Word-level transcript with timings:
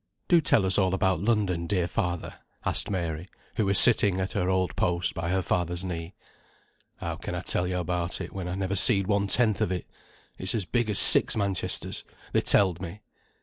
"Do 0.27 0.41
tell 0.41 0.65
us 0.65 0.79
all 0.79 0.95
about 0.95 1.19
London, 1.19 1.67
dear 1.67 1.87
father," 1.87 2.39
asked 2.65 2.89
Mary, 2.89 3.29
who 3.57 3.67
was 3.67 3.77
sitting 3.77 4.19
at 4.19 4.33
her 4.33 4.49
old 4.49 4.75
post 4.75 5.13
by 5.13 5.29
her 5.29 5.43
father's 5.43 5.85
knee. 5.85 6.15
"How 6.95 7.17
can 7.17 7.35
I 7.35 7.41
tell 7.41 7.67
yo 7.67 7.77
a' 7.77 7.81
about 7.81 8.19
it, 8.19 8.33
when 8.33 8.47
I 8.47 8.55
never 8.55 8.75
seed 8.75 9.05
one 9.05 9.27
tenth 9.27 9.61
of 9.61 9.71
it. 9.71 9.85
It's 10.39 10.55
as 10.55 10.65
big 10.65 10.89
as 10.89 10.97
six 10.97 11.35
Manchesters, 11.35 12.03
they 12.33 12.41
telled 12.41 12.81
me. 12.81 13.01